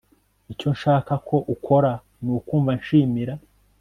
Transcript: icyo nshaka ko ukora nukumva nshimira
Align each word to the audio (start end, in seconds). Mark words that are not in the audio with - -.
icyo 0.53 0.69
nshaka 0.75 1.13
ko 1.27 1.35
ukora 1.55 1.91
nukumva 2.23 2.71
nshimira 2.79 3.33